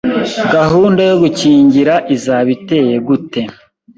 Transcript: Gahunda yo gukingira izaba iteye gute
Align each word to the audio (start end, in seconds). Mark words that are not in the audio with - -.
Gahunda 0.53 1.01
yo 1.09 1.15
gukingira 1.23 1.93
izaba 2.15 2.49
iteye 2.57 2.95
gute 3.07 3.41